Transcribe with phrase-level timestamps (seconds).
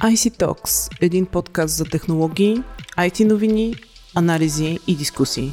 [0.00, 2.62] IC Talks– един подкаст за технологии,
[2.98, 3.74] IT новини,
[4.14, 5.52] анализи и дискусии.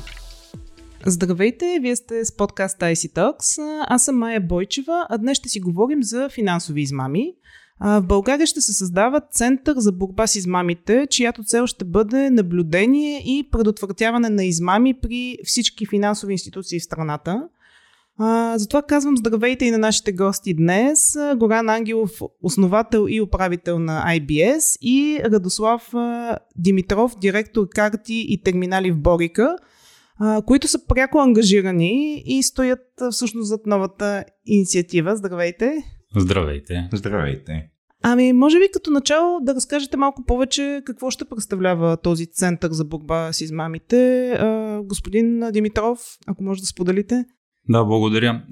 [1.05, 3.81] Здравейте, вие сте с подкаст IC Talks.
[3.87, 7.33] Аз съм Майя Бойчева, а днес ще си говорим за финансови измами.
[7.81, 13.21] В България ще се създава Център за борба с измамите, чиято цел ще бъде наблюдение
[13.25, 17.43] и предотвратяване на измами при всички финансови институции в страната.
[18.19, 21.17] А, затова казвам здравейте и на нашите гости днес.
[21.35, 22.11] Горан Ангелов,
[22.43, 25.93] основател и управител на IBS и Радослав
[26.55, 29.55] Димитров, директор карти и терминали в Борика,
[30.19, 32.79] а, които са пряко ангажирани и стоят
[33.11, 35.15] всъщност зад новата инициатива.
[35.15, 35.83] Здравейте!
[36.17, 36.89] Здравейте!
[36.93, 37.69] Здравейте!
[38.03, 42.85] Ами, може би като начало да разкажете малко повече какво ще представлява този център за
[42.85, 44.31] борба с измамите.
[44.31, 47.25] А, господин Димитров, ако може да споделите.
[47.69, 48.43] Да, благодаря.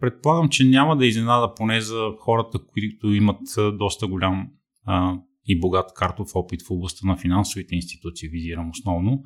[0.00, 3.40] Предполагам, че няма да изненада поне за хората, които имат
[3.72, 4.48] доста голям
[4.86, 9.22] а, и богат картов опит в областта на финансовите институции, визирам основно.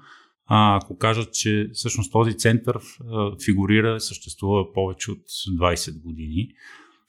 [0.47, 2.79] А, ако кажат, че всъщност този център
[3.13, 5.23] а, фигурира, съществува повече от
[5.61, 6.49] 20 години,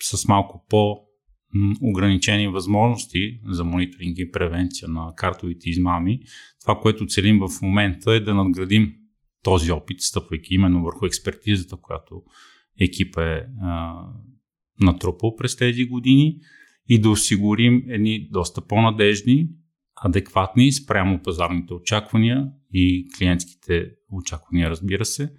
[0.03, 1.09] с малко по-
[1.81, 6.19] ограничени възможности за мониторинг и превенция на картовите измами.
[6.61, 8.93] Това, което целим в момента е да надградим
[9.43, 12.23] този опит, стъпвайки именно върху експертизата, която
[12.79, 13.93] екип е а,
[14.81, 16.37] натрупал през тези години
[16.89, 19.49] и да осигурим едни доста по-надежни,
[19.95, 25.33] адекватни спрямо пазарните очаквания и клиентските очаквания, разбира се,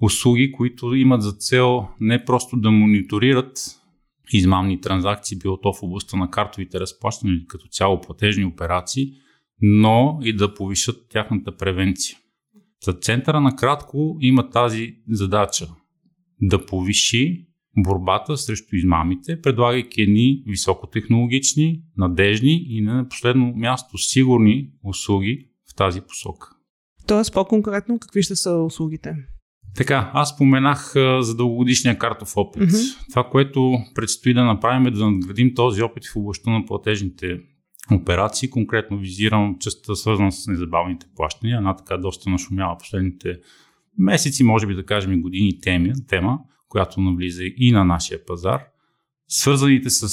[0.00, 3.80] услуги, които имат за цел не просто да мониторират
[4.32, 9.12] измамни транзакции, било то в областта на картовите разплащания или като цяло платежни операции,
[9.62, 12.18] но и да повишат тяхната превенция.
[12.84, 15.68] За центъра накратко има тази задача
[16.42, 17.46] да повиши
[17.78, 26.00] борбата срещу измамите, предлагайки едни високотехнологични, надежни и на последно място сигурни услуги в тази
[26.00, 26.48] посока.
[27.06, 29.14] Тоест по-конкретно какви ще са услугите?
[29.76, 32.62] Така, аз споменах за дългогодишния картов опит.
[32.62, 33.10] Mm-hmm.
[33.10, 37.40] Това, което предстои да направим е да надградим този опит в областта на платежните
[37.92, 38.50] операции.
[38.50, 41.56] Конкретно визирам частта свързана с незабавните плащания.
[41.56, 43.38] Една така доста нашумява последните
[43.98, 48.60] месеци, може би да кажем и години теми, тема, която навлиза и на нашия пазар.
[49.28, 50.08] Свързаните с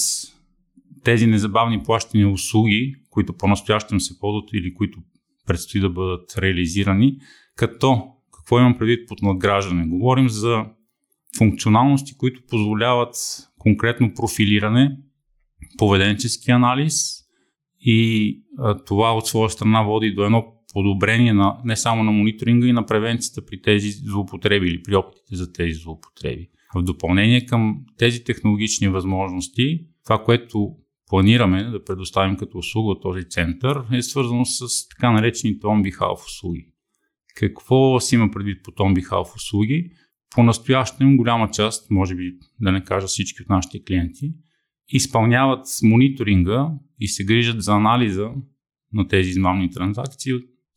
[1.03, 4.99] тези незабавни плащания услуги, които по-настоящем се ползват или които
[5.47, 7.17] предстои да бъдат реализирани,
[7.55, 9.87] като какво имам предвид под надграждане?
[9.87, 10.65] Говорим за
[11.37, 13.15] функционалности, които позволяват
[13.57, 14.97] конкретно профилиране,
[15.77, 17.20] поведенчески анализ,
[17.81, 22.67] и а, това от своя страна води до едно подобрение на, не само на мониторинга
[22.67, 26.49] и на превенцията при тези злоупотреби или при опитите за тези злоупотреби.
[26.75, 30.75] В допълнение към тези технологични възможности, това, което
[31.09, 36.25] планираме да предоставим като услуга от този център е свързано с така наречените on behalf
[36.25, 36.67] услуги.
[37.35, 39.91] Какво си има предвид по on behalf услуги?
[40.35, 44.33] По-настоящем голяма част, може би да не кажа всички от нашите клиенти,
[44.91, 46.69] изпълняват мониторинга
[46.99, 48.29] и се грижат за анализа
[48.93, 50.33] на тези измамни транзакции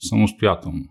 [0.08, 0.84] самостоятелно.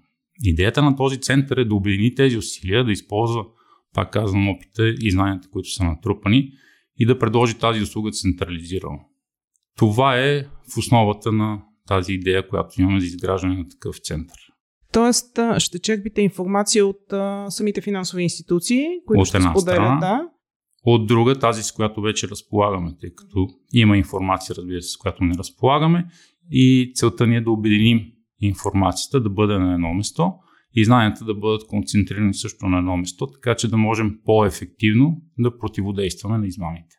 [0.44, 3.46] Идеята на този център е да обедини тези усилия, да използва,
[3.94, 6.52] пак казвам, опита и знанията, които са натрупани
[6.98, 9.00] и да предложи тази услуга централизирано.
[9.78, 14.38] Това е в основата на тази идея, която имаме за изграждане на такъв център.
[14.94, 19.62] Тоест, ще черпите информация от а, самите финансови институции, които от ще споделят.
[19.62, 20.30] Страна, да.
[20.86, 25.24] От друга, тази с която вече разполагаме, тъй като има информация, разбира се, с която
[25.24, 26.06] не разполагаме
[26.52, 28.02] и целта ни е да обединим
[28.42, 30.34] информацията да бъде на едно место
[30.76, 35.58] и знанията да бъдат концентрирани също на едно место, така че да можем по-ефективно да
[35.58, 36.96] противодействаме на измамите.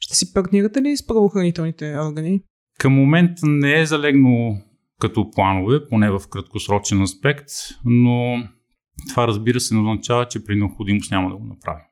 [0.00, 2.40] Ще си партнирате ли с правоохранителните органи?
[2.78, 4.56] Към момент не е залегнало
[5.00, 7.48] като планове, поне в краткосрочен аспект,
[7.84, 8.36] но
[9.08, 11.84] това разбира се не означава, че при необходимост няма да го направим.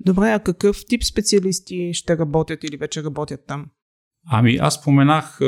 [0.00, 3.66] Добре, а какъв тип специалисти ще работят или вече работят там?
[4.26, 5.38] Ами аз споменах,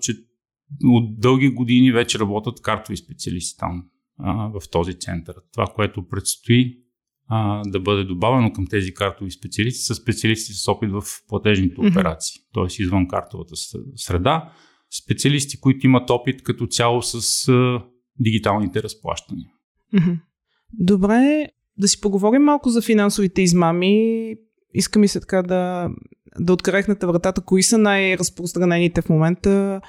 [0.00, 0.12] че
[0.84, 3.84] от дълги години вече работят картови специалисти там
[4.28, 5.34] в този център.
[5.52, 6.78] Това, което предстои
[7.66, 12.82] да бъде добавено към тези картови специалисти, са специалисти с опит в платежните операции, т.е.
[12.82, 13.56] извън картовата
[13.96, 14.52] среда.
[15.04, 17.48] Специалисти, които имат опит като цяло с
[18.20, 19.50] дигиталните разплащания.
[20.72, 24.34] Добре, да си поговорим малко за финансовите измами.
[24.74, 25.90] Иска ми се така да,
[26.40, 27.40] да открехнете вратата.
[27.40, 29.80] Кои са най-разпространените в момента?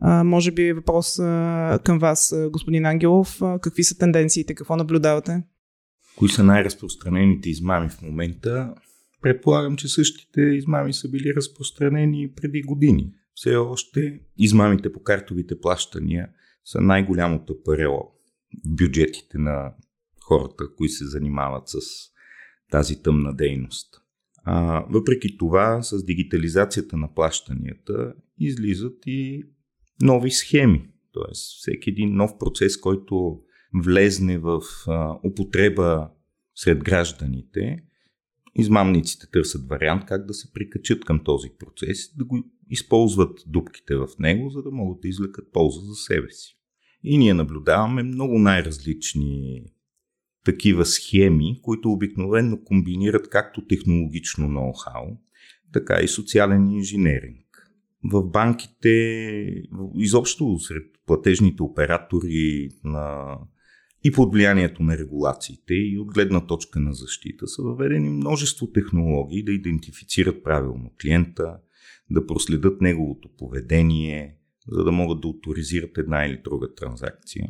[0.00, 3.42] А, може би въпрос а, към вас, господин Ангелов.
[3.42, 4.54] А, какви са тенденциите?
[4.54, 5.42] Какво наблюдавате?
[6.18, 8.74] Кои са най-разпространените измами в момента?
[9.22, 13.12] Предполагам, че същите измами са били разпространени преди години.
[13.34, 16.28] все още измамите по картовите плащания
[16.64, 18.12] са най-голямото парело
[18.64, 19.72] в бюджетите на
[20.28, 21.78] хората, които се занимават с
[22.70, 24.02] тази тъмна дейност.
[24.44, 29.42] А, въпреки това, с дигитализацията на плащанията излизат и
[30.02, 30.88] нови схеми.
[31.12, 33.40] Тоест, всеки един нов процес, който
[33.84, 36.10] влезне в а, употреба
[36.54, 37.78] сред гражданите,
[38.54, 44.08] измамниците търсят вариант как да се прикачат към този процес, да го използват дупките в
[44.18, 46.58] него, за да могат да извлекат полза за себе си.
[47.02, 49.64] И ние наблюдаваме много най-различни
[50.46, 55.16] такива схеми, които обикновено комбинират както технологично ноу-хау,
[55.72, 57.70] така и социален инженеринг.
[58.04, 58.90] В банките,
[59.96, 63.38] изобщо сред платежните оператори на
[64.04, 69.44] и под влиянието на регулациите и от гледна точка на защита са въведени множество технологии
[69.44, 71.58] да идентифицират правилно клиента,
[72.10, 74.36] да проследят неговото поведение,
[74.68, 77.48] за да могат да авторизират една или друга транзакция.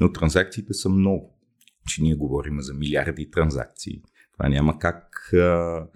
[0.00, 1.41] Но транзакциите са много.
[1.86, 4.02] Че ние говорим за милиарди транзакции.
[4.32, 5.86] Това няма как а,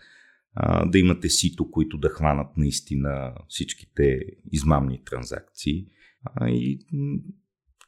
[0.55, 4.21] а, да имате сито, които да хванат наистина всичките
[4.53, 5.87] измамни транзакции.
[6.25, 6.79] А, и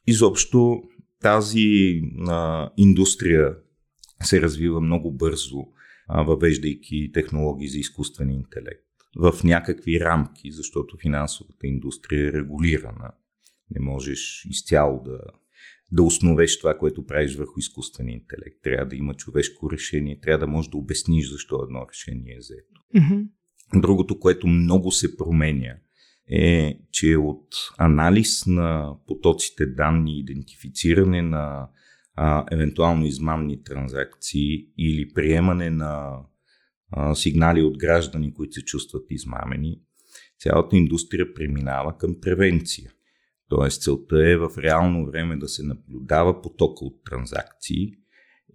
[0.07, 0.83] изобщо
[1.21, 3.55] тази а, индустрия
[4.23, 5.67] се развива много бързо,
[6.07, 13.11] а, въвеждайки технологии за изкуствен интелект в някакви рамки, защото финансовата индустрия е регулирана.
[13.71, 15.19] Не можеш изцяло да,
[15.91, 18.57] да основеш това, което правиш върху изкуствен интелект.
[18.63, 22.99] Трябва да има човешко решение, трябва да можеш да обясниш защо едно решение е.
[22.99, 23.27] Mm-hmm.
[23.75, 25.75] Другото, което много се променя,
[26.31, 27.47] е, че от
[27.77, 31.69] анализ на потоците данни, идентифициране на
[32.15, 36.19] а, евентуално измамни транзакции или приемане на
[36.91, 39.81] а, сигнали от граждани, които се чувстват измамени,
[40.39, 42.91] цялата индустрия преминава към превенция.
[43.49, 47.93] Тоест целта е в реално време да се наблюдава потока от транзакции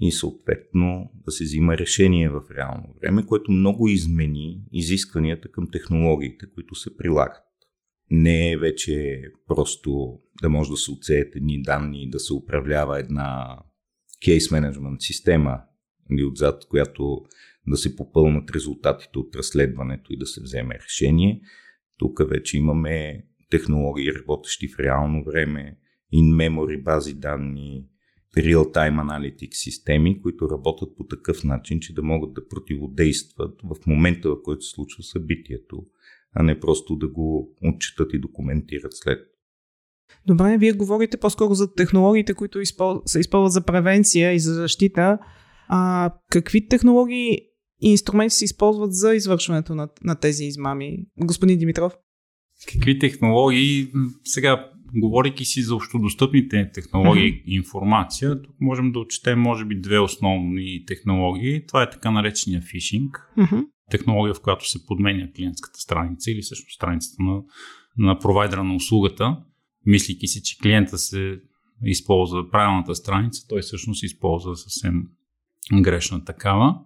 [0.00, 6.46] и съответно да се взима решение в реално време, което много измени изискванията към технологиите,
[6.55, 7.44] които се прилагат
[8.11, 12.99] не е вече просто да може да се отсеят едни данни и да се управлява
[12.99, 13.58] една
[14.25, 15.61] кейс менеджмент система
[16.12, 17.20] или отзад, която
[17.67, 21.41] да се попълнат резултатите от разследването и да се вземе решение.
[21.99, 25.76] Тук вече имаме технологии, работещи в реално време,
[26.14, 27.85] in-memory бази данни,
[28.37, 34.29] real-time analytics системи, които работят по такъв начин, че да могат да противодействат в момента,
[34.29, 35.87] в който се случва събитието
[36.35, 39.19] а не просто да го отчитат и документират след.
[40.26, 42.58] Добре, вие говорите по-скоро за технологиите, които
[43.06, 45.19] се използват за превенция и за защита.
[45.69, 47.38] А какви технологии
[47.82, 51.06] и инструменти се използват за извършването на, на тези измами?
[51.20, 51.93] Господин Димитров?
[52.72, 53.88] Какви технологии?
[54.25, 57.44] Сега, говорейки си за общодостъпните технологии mm-hmm.
[57.46, 61.66] и информация, тук можем да отчетем, може би, две основни технологии.
[61.66, 63.31] Това е така наречения фишинг.
[63.38, 67.40] Mm-hmm технология, в която се подменя клиентската страница или също страницата на,
[67.99, 69.37] на провайдера на услугата,
[69.87, 71.40] мислики си, че клиента се
[71.84, 75.02] използва правилната страница, той всъщност използва съвсем
[75.82, 76.78] грешна такава.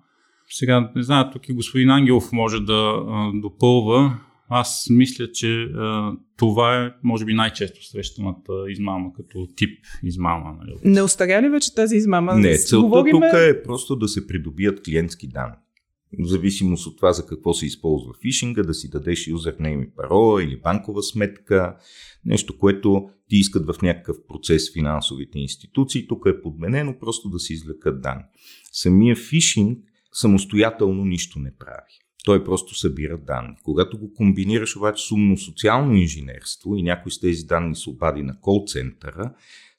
[0.51, 4.19] Сега, не знам, тук и господин Ангелов може да а, допълва.
[4.49, 10.57] Аз мисля, че а, това е, може би, най-често срещаната измама като тип измама.
[10.59, 10.75] Нали?
[10.85, 12.35] Не остаря ли вече тази измама?
[12.35, 13.31] Не, целта Говориме...
[13.31, 15.57] тук е просто да се придобият клиентски данни
[16.13, 20.45] в зависимост от това за какво се използва фишинга, да си дадеш юзернейм и парола
[20.45, 21.77] или банкова сметка,
[22.25, 26.09] нещо, което ти искат в някакъв процес финансовите институции.
[26.09, 28.25] Тук е подменено просто да се извлекат данни.
[28.73, 29.79] Самия фишинг
[30.13, 32.08] самостоятелно нищо не прави.
[32.25, 33.57] Той просто събира данни.
[33.63, 38.23] Когато го комбинираш обаче с умно социално инженерство и някой с тези данни се обади
[38.23, 39.35] на кол центъра,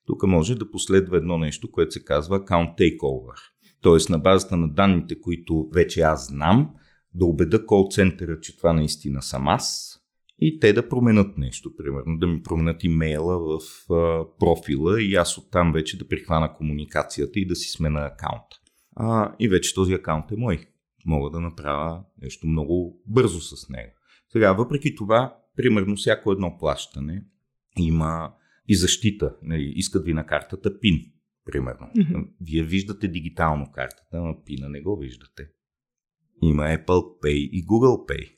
[0.05, 3.35] тук може да последва едно нещо, което се казва account takeover–
[3.83, 4.11] т.е.
[4.11, 6.69] на базата на данните, които вече аз знам,
[7.13, 9.95] да убеда кол центъра, че това наистина съм аз
[10.41, 13.59] и те да променят нещо, примерно да ми променят имейла в
[13.93, 18.57] а, профила и аз оттам вече да прихвана комуникацията и да си смена акаунта.
[18.95, 20.65] А, и вече този акаунт е мой.
[21.09, 23.91] Мога да направя нещо много бързо с него.
[24.31, 27.25] Сега, въпреки това, примерно всяко едно плащане
[27.77, 28.33] има
[28.67, 29.35] и защита.
[29.43, 31.11] Нали, искат ви на картата PIN
[31.45, 31.87] примерно.
[31.95, 32.29] Mm-hmm.
[32.41, 35.49] Вие виждате дигитално картата, но пина не го виждате.
[36.41, 38.35] Има Apple Pay и Google Pay.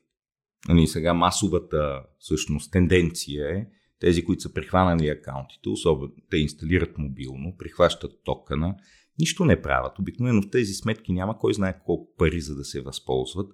[0.70, 3.66] Нали, сега масовата всъщност тенденция е
[4.00, 8.76] тези, които са прихванали акаунтите, особено те инсталират мобилно, прихващат токена,
[9.22, 10.00] нищо не правят.
[10.00, 13.52] Обикновено в тези сметки няма кой знае колко пари за да се възползват,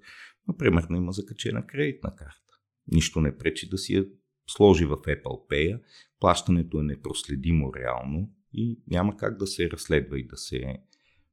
[0.47, 2.53] но примерно има закачена кредитна карта.
[2.91, 4.05] Нищо не пречи да си я
[4.49, 5.81] сложи в Apple Pay,
[6.19, 10.77] плащането е непроследимо реално и няма как да се разследва и да се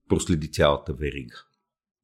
[0.08, 1.36] проследи цялата верига.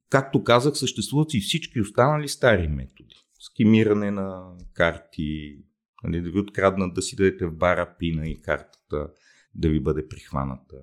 [0.09, 3.15] Както казах, съществуват и всички останали стари методи.
[3.39, 5.59] Скимиране на карти,
[6.03, 9.09] нали, да ви откраднат да си дадете в бара пина и картата
[9.55, 10.75] да ви бъде прихваната.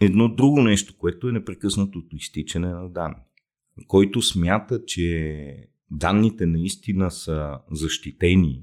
[0.00, 3.22] Едно друго нещо, което е непрекъснатото изтичане на данни.
[3.88, 8.62] Който смята, че данните наистина са защитени,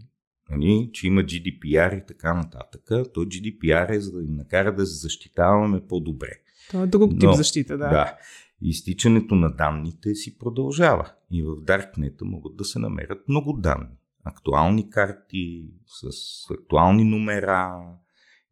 [0.50, 4.86] нали, че има GDPR и така нататък, то GDPR е за да ни накара да
[4.86, 6.32] се защитаваме по-добре.
[6.70, 7.90] Това е друг тип Но, защита, да.
[7.90, 8.18] Да.
[8.62, 11.12] Изтичането на данните си продължава.
[11.32, 13.96] И в Darknet могат да се намерят много данни.
[14.24, 16.08] Актуални карти с
[16.52, 17.80] актуални номера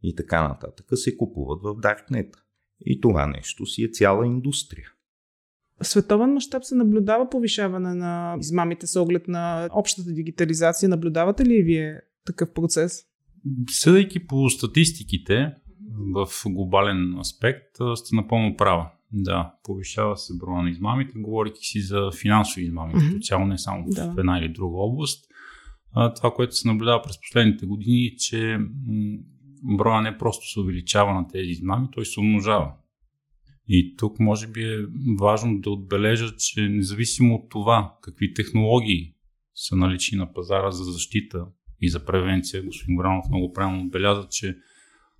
[0.03, 2.44] и така нататък се купуват в Darknet.
[2.85, 4.91] И това нещо си е цяла индустрия.
[5.83, 10.89] В световен мащаб се наблюдава повишаване на измамите с оглед на общата дигитализация.
[10.89, 13.03] Наблюдавате ли вие такъв процес?
[13.69, 15.53] Съдейки по статистиките
[16.15, 18.89] в глобален аспект, сте напълно права.
[19.13, 23.07] Да, повишава се броя на измамите, говорики си за финансови измами, mm-hmm.
[23.07, 24.11] като цяло не само да.
[24.11, 25.25] в една или друга област.
[26.15, 28.59] Това, което се наблюдава през последните години, е, че
[29.65, 32.73] броя не просто се увеличава на тези измами, той се умножава.
[33.67, 34.85] И тук може би е
[35.19, 39.13] важно да отбележа, че независимо от това какви технологии
[39.55, 41.45] са налични на пазара за защита
[41.81, 44.57] и за превенция, господин Гранов много правилно отбеляза, че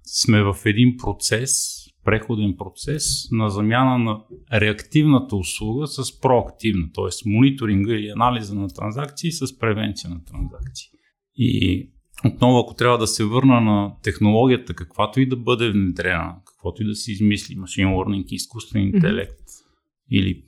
[0.03, 4.21] сме в един процес, преходен процес на замяна на
[4.53, 7.29] реактивната услуга с проактивна, т.е.
[7.29, 10.89] мониторинга и анализа на транзакции с превенция на транзакции.
[11.35, 11.91] И
[12.25, 16.85] отново, ако трябва да се върна на технологията, каквато и да бъде внедрена, каквото и
[16.85, 20.09] да се измисли, машин learning, изкуствен интелект mm-hmm.
[20.09, 20.43] или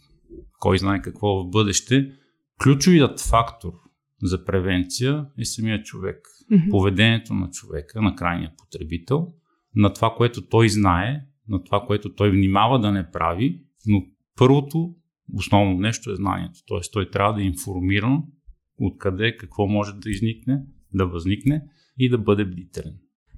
[0.60, 2.12] кой знае какво в бъдеще,
[2.64, 3.74] ключовият фактор
[4.24, 6.28] за превенция е самия човек.
[6.52, 6.70] Mm-hmm.
[6.70, 9.28] Поведението на човека, на крайния потребител,
[9.76, 14.04] на това, което той знае, на това, което той внимава да не прави, но
[14.38, 14.96] първото,
[15.34, 16.60] основно нещо е знанието.
[16.68, 16.92] Т.е.
[16.94, 18.24] той трябва да е информиран
[18.78, 20.62] откъде, какво може да изникне,
[20.98, 21.62] да възникне
[22.00, 22.94] и да бъде бдителен.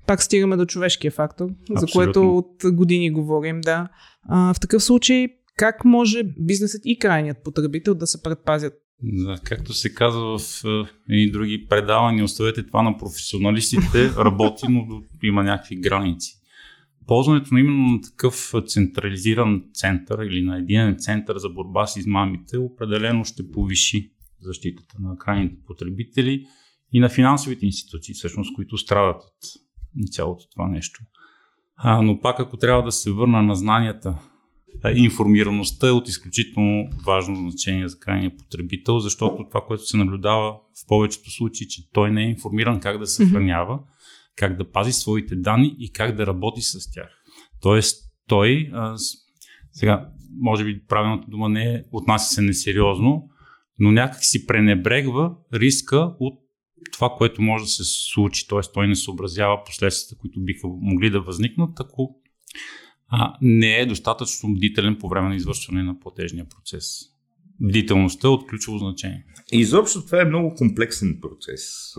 [0.08, 1.88] Пак стигаме до човешкия фактор, Абсолютно.
[1.88, 3.88] за което от години говорим, да.
[4.24, 8.74] А, в такъв случай, как може бизнесът и крайният потребител да се предпазят?
[9.04, 10.64] Да, както се казва в
[11.10, 16.36] едни други предавания, оставете това на професионалистите, работи, но има някакви граници.
[17.08, 22.58] Ползването на именно на такъв централизиран център или на един център за борба с измамите
[22.58, 24.12] определено ще повиши
[24.42, 26.46] защитата на крайните потребители
[26.94, 29.22] и на финансовите институции, всъщност, които страдат
[30.04, 31.00] от цялото това нещо.
[31.76, 34.20] А, но пак, ако трябва да се върна на знанията,
[34.96, 40.88] информираността е от изключително важно значение за крайния потребител, защото това, което се наблюдава в
[40.88, 43.80] повечето случаи, че той не е информиран как да съхранява,
[44.36, 47.10] как да пази своите данни и как да работи с тях.
[47.62, 48.96] Тоест, той, а,
[49.72, 50.10] сега,
[50.42, 53.30] може би правилната дума не е, отнася се несериозно,
[53.80, 56.40] но някак си пренебрегва риска от
[56.92, 58.60] това, което може да се случи, т.е.
[58.74, 62.16] той не съобразява последствията, които биха могли да възникнат, ако
[63.08, 66.86] а, не е достатъчно бдителен по време на извършване на платежния процес.
[67.62, 69.26] Бдителността е от ключово значение.
[69.52, 71.94] Изобщо това е много комплексен процес.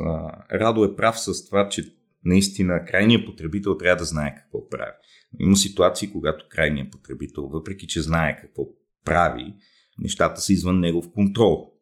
[0.53, 1.85] Радо е прав с това, че
[2.25, 4.93] наистина крайният потребител трябва да знае какво прави.
[5.41, 8.63] Има ситуации, когато крайният потребител, въпреки че знае какво
[9.05, 9.55] прави,
[9.99, 11.73] нещата са извън негов контрол.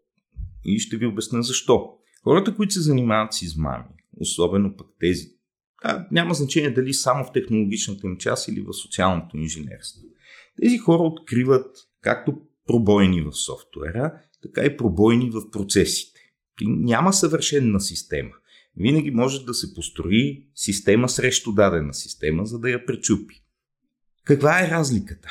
[0.65, 1.98] И ще ви обясня защо.
[2.25, 3.85] Хората, които се занимават с измами,
[4.21, 5.27] особено пък тези,
[5.83, 10.03] а, няма значение дали само в технологичната им част или в социалното инженерство.
[10.63, 16.21] Тези хора откриват както пробойни в софтуера, така и пробойни в процесите.
[16.61, 18.31] Няма съвършенна система.
[18.77, 23.45] Винаги може да се построи система срещу дадена система, за да я пречупи.
[24.25, 25.29] Каква е разликата?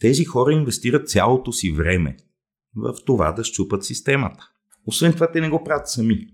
[0.00, 2.16] Тези хора инвестират цялото си време
[2.76, 4.50] в това да щупат системата.
[4.88, 6.26] Освен това, те не го правят сами.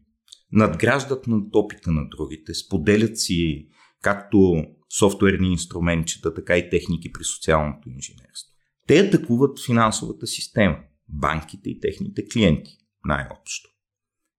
[0.52, 3.68] Надграждат над опита на другите, споделят си
[4.02, 4.64] както
[4.98, 8.52] софтуерни инструментчета, така и техники при социалното инженерство.
[8.86, 10.76] Те атакуват финансовата система,
[11.08, 13.70] банките и техните клиенти, най-общо.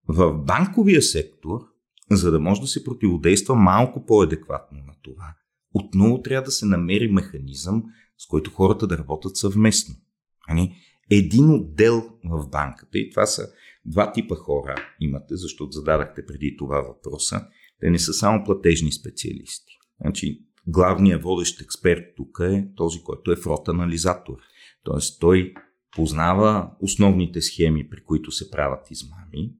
[0.08, 1.60] В банковия сектор,
[2.12, 5.36] за да може да се противодейства малко по-адекватно на това,
[5.74, 7.84] отново трябва да се намери механизъм,
[8.18, 9.96] с който хората да работят съвместно.
[10.48, 10.76] Ани,
[11.10, 13.48] един отдел в банката, и това са
[13.86, 17.48] Два типа хора имате, защото зададахте преди това въпроса.
[17.80, 19.74] Те не са само платежни специалисти.
[20.02, 24.38] Значи, главният водещ експерт тук е този, който е фрот анализатор.
[24.84, 25.54] Тоест, той
[25.96, 29.54] познава основните схеми, при които се правят измами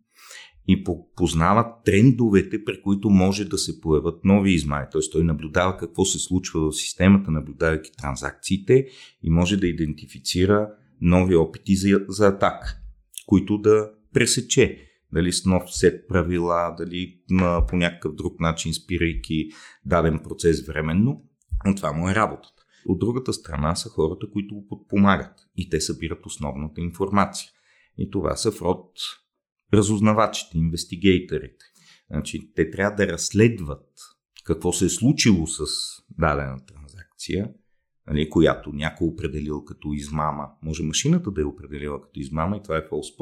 [0.68, 0.84] и
[1.16, 4.86] познава трендовете, при които може да се появят нови измами.
[4.92, 5.02] Т.е.
[5.12, 8.88] той наблюдава какво се случва в системата, наблюдавайки транзакциите
[9.24, 10.70] и може да идентифицира
[11.02, 12.82] нови опити за, за атак,
[13.26, 14.82] които да пресече.
[15.14, 17.20] Дали с нов сет правила, дали
[17.68, 19.50] по някакъв друг начин, спирайки
[19.86, 21.24] даден процес временно.
[21.66, 22.64] Но това му е работата.
[22.88, 27.50] От другата страна са хората, които го подпомагат и те събират основната информация.
[27.98, 28.92] И това са в род
[29.74, 31.66] разузнавачите, инвестигейторите.
[32.12, 33.88] Значи, те трябва да разследват
[34.44, 35.66] какво се е случило с
[36.10, 37.50] дадена транзакция,
[38.08, 40.48] нали, която някой определил като измама.
[40.64, 43.18] Може машината да е определила като измама и това е false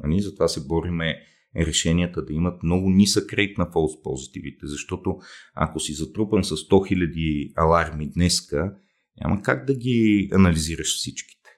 [0.00, 0.08] positive.
[0.08, 1.20] Нали, затова се бориме
[1.56, 5.18] решенията да имат много нисък рейт на false позитивите, защото
[5.54, 8.76] ако си затрупан с 100 000 аларми днеска,
[9.20, 11.50] няма как да ги анализираш всичките.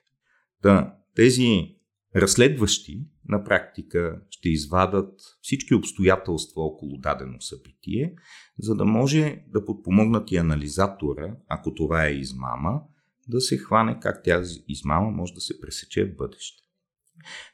[0.61, 1.75] Да, тези
[2.15, 8.13] разследващи на практика ще извадат всички обстоятелства около дадено събитие,
[8.59, 12.81] за да може да подпомогнат и анализатора, ако това е измама,
[13.27, 16.66] да се хване как тази измама може да се пресече в бъдеще.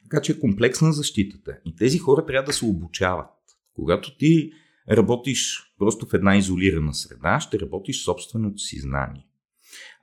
[0.04, 3.30] Така че е комплексна защитата и тези хора трябва да се обучават.
[3.74, 4.52] Когато ти
[4.92, 9.28] работиш просто в една изолирана среда, ще работиш собственото си знание.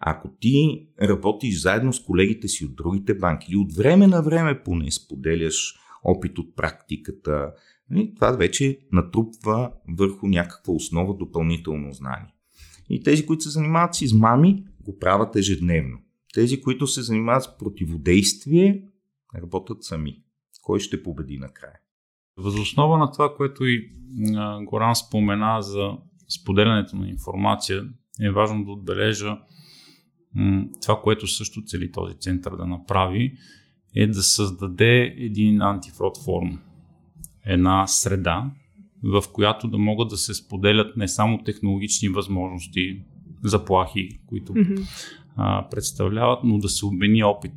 [0.00, 4.62] Ако ти работиш заедно с колегите си от другите банки или от време на време
[4.62, 5.74] поне споделяш
[6.04, 7.52] опит от практиката,
[7.90, 12.34] нали, това вече натрупва върху някаква основа допълнително знание.
[12.90, 15.98] И тези, които се занимават с измами, го правят ежедневно.
[16.34, 18.84] Тези, които се занимават с противодействие,
[19.34, 20.22] работят сами.
[20.62, 21.74] Кой ще победи накрая?
[22.36, 23.90] Възоснова на това, което и
[24.62, 25.92] Горан спомена за
[26.28, 27.88] споделянето на информация,
[28.20, 29.38] е важно да отбележа
[30.82, 33.34] това, което също цели този център да направи,
[33.96, 36.58] е да създаде един антифрод форум.
[37.46, 38.50] Една среда,
[39.04, 43.02] в която да могат да се споделят не само технологични възможности,
[43.44, 44.88] заплахи, които mm-hmm.
[45.36, 47.52] а, представляват, но да се обмени опит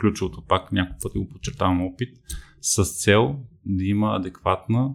[0.00, 2.18] ключовото пак няколко пъти го подчертавам опит,
[2.60, 4.94] с цел да има адекватна,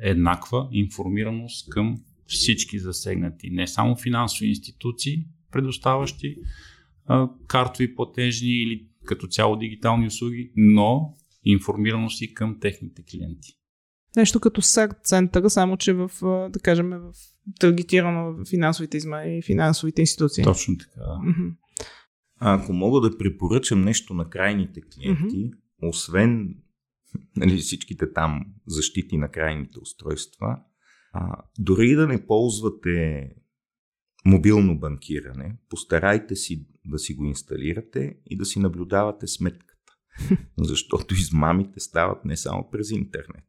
[0.00, 3.50] еднаква информираност към всички засегнати.
[3.50, 6.36] Не само финансови институции, предоставащи
[7.06, 13.52] а, картови платежни или като цяло дигитални услуги, но информираност и към техните клиенти.
[14.16, 16.10] Нещо като САР центъра, само че в,
[16.50, 17.12] да кажем, в
[17.60, 20.44] таргетирано в финансовите измами и финансовите институции.
[20.44, 21.00] Точно така.
[21.00, 21.52] Mm-hmm.
[22.36, 25.52] Ако мога да препоръчам нещо на крайните клиенти, mm-hmm.
[25.82, 26.54] освен
[27.36, 30.58] нали, всичките там защити на крайните устройства,
[31.12, 33.28] а, дори да не ползвате
[34.24, 39.92] мобилно банкиране, постарайте си да си го инсталирате и да си наблюдавате сметката.
[40.58, 43.44] Защото измамите стават не само през интернет.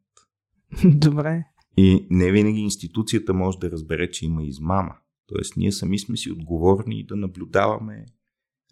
[0.84, 1.44] Добре.
[1.76, 4.96] И не винаги институцията може да разбере, че има измама.
[5.26, 8.06] Тоест, ние сами сме си отговорни да наблюдаваме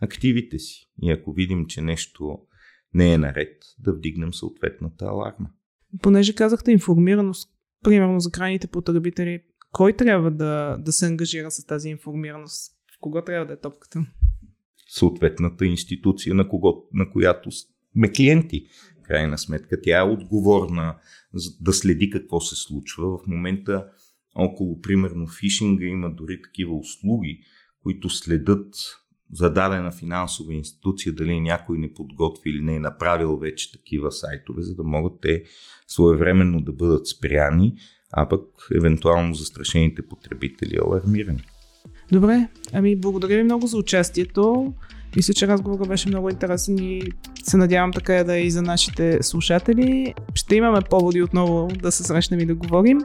[0.01, 0.91] активите си.
[1.03, 2.39] И ако видим, че нещо
[2.95, 5.51] не е наред, да вдигнем съответната аларма.
[6.03, 7.51] Понеже казахте информираност,
[7.85, 12.73] примерно за крайните потребители, кой трябва да, да се ангажира с тази информираност?
[12.97, 14.07] В кого трябва да е топката?
[14.89, 18.67] Съответната институция, на, кого, на която сме клиенти.
[19.03, 20.99] Крайна сметка, тя е отговорна
[21.61, 23.19] да следи какво се случва.
[23.19, 23.89] В момента
[24.35, 27.41] около, примерно, фишинга има дори такива услуги,
[27.83, 28.75] които следят
[29.33, 34.63] за дадена финансова институция, дали някой не подготви или не е направил вече такива сайтове,
[34.63, 35.45] за да могат те
[35.87, 37.75] своевременно да бъдат спряни,
[38.13, 38.43] а пък
[38.77, 41.43] евентуално застрашените потребители алармирани.
[42.13, 44.73] Добре, ами благодаря ви много за участието.
[45.17, 47.03] Мисля, че разговорът беше много интересен и
[47.43, 50.15] се надявам така да е и за нашите слушатели.
[50.35, 52.99] Ще имаме поводи отново да се срещнем и да говорим.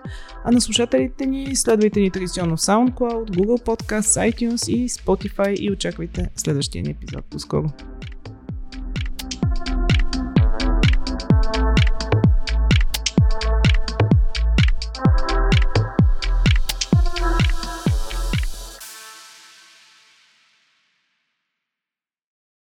[0.45, 5.71] А на слушателите ни следвайте ни традиционно в SoundCloud, Google Podcast, iTunes и Spotify и
[5.71, 7.25] очаквайте следващия ни епизод.
[7.31, 7.69] До скоро!